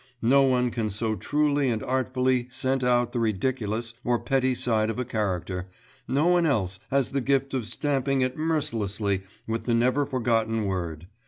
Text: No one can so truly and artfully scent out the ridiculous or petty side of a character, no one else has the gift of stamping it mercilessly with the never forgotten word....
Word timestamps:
No 0.23 0.41
one 0.41 0.71
can 0.71 0.89
so 0.89 1.15
truly 1.15 1.69
and 1.69 1.83
artfully 1.83 2.47
scent 2.49 2.83
out 2.83 3.11
the 3.11 3.19
ridiculous 3.19 3.93
or 4.03 4.17
petty 4.17 4.55
side 4.55 4.89
of 4.89 4.97
a 4.97 5.05
character, 5.05 5.69
no 6.07 6.25
one 6.25 6.47
else 6.47 6.79
has 6.89 7.11
the 7.11 7.21
gift 7.21 7.53
of 7.53 7.67
stamping 7.67 8.21
it 8.21 8.35
mercilessly 8.35 9.21
with 9.45 9.65
the 9.65 9.75
never 9.75 10.07
forgotten 10.07 10.65
word.... 10.65 11.05